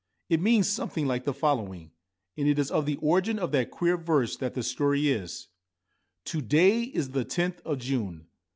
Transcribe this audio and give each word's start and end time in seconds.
It 0.29 0.41
means 0.41 0.67
something 0.67 1.05
like 1.05 1.25
the 1.25 1.31
following, 1.33 1.91
and 2.35 2.47
it 2.47 2.57
is 2.57 2.71
of 2.71 2.87
the 2.87 2.95
origin 3.03 3.37
of 3.37 3.51
that 3.51 3.69
queer 3.69 3.97
verse 3.97 4.35
that 4.37 4.55
the 4.55 4.63
story 4.63 5.09
is:— 5.09 5.49
To 6.25 6.41
day 6.41 6.81
is 6.81 7.11
the 7.11 7.23
tenth 7.23 7.61
of 7.63 7.77
June. 7.77 8.25